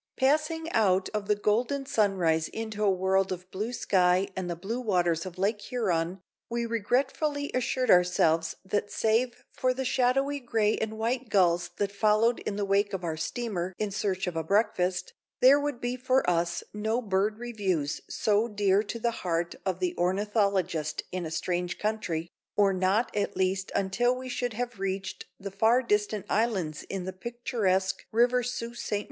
Passing 0.17 0.67
out 0.71 1.09
of 1.09 1.27
the 1.27 1.35
golden 1.35 1.85
sunrise 1.85 2.47
into 2.47 2.83
a 2.83 2.89
world 2.89 3.31
of 3.31 3.51
blue 3.51 3.71
sky 3.71 4.29
and 4.35 4.49
the 4.49 4.55
blue 4.55 4.79
waters 4.79 5.27
of 5.27 5.37
Lake 5.37 5.61
Huron, 5.61 6.21
we 6.49 6.65
regretfully 6.65 7.51
assured 7.53 7.91
ourselves 7.91 8.55
that 8.65 8.91
save 8.91 9.45
for 9.53 9.75
the 9.75 9.85
shadowy 9.85 10.39
gray 10.39 10.75
and 10.75 10.97
white 10.97 11.29
gulls 11.29 11.69
that 11.77 11.91
followed 11.91 12.39
in 12.47 12.55
the 12.55 12.65
wake 12.65 12.93
of 12.93 13.03
our 13.03 13.15
steamer 13.15 13.75
in 13.77 13.91
search 13.91 14.25
of 14.25 14.35
a 14.35 14.43
breakfast, 14.43 15.13
there 15.39 15.59
would 15.59 15.79
be 15.79 15.95
for 15.95 16.27
us 16.27 16.63
no 16.73 16.99
bird 16.99 17.37
reviews 17.37 18.01
so 18.09 18.47
dear 18.47 18.81
to 18.81 18.97
the 18.97 19.11
heart 19.21 19.53
of 19.67 19.77
the 19.77 19.93
ornithologist 19.99 21.03
in 21.11 21.27
a 21.27 21.29
strange 21.29 21.77
country, 21.77 22.27
or 22.57 22.73
not 22.73 23.15
at 23.15 23.37
least 23.37 23.71
until 23.75 24.15
we 24.17 24.29
should 24.29 24.53
have 24.53 24.79
reached 24.79 25.25
the 25.39 25.51
far 25.51 25.83
distant 25.83 26.25
islands 26.27 26.81
in 26.89 27.03
the 27.03 27.13
picturesque 27.13 28.03
River 28.11 28.41
Sault 28.41 28.77
Ste. 28.77 28.93